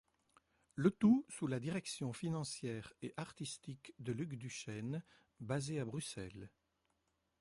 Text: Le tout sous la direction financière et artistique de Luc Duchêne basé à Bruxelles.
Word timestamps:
Le 0.73 0.89
tout 0.89 1.27
sous 1.29 1.45
la 1.45 1.59
direction 1.59 2.11
financière 2.11 2.91
et 3.03 3.13
artistique 3.17 3.93
de 3.99 4.11
Luc 4.13 4.33
Duchêne 4.33 5.03
basé 5.39 5.79
à 5.79 5.85
Bruxelles. 5.85 6.49